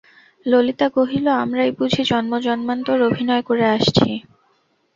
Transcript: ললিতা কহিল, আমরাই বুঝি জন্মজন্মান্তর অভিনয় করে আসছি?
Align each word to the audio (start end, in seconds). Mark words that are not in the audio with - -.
ললিতা 0.45 0.87
কহিল, 0.95 1.27
আমরাই 1.43 1.71
বুঝি 1.77 2.01
জন্মজন্মান্তর 2.09 2.97
অভিনয় 3.09 3.43
করে 3.49 3.65
আসছি? 3.75 4.09